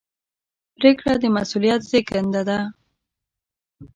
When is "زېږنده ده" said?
1.89-2.59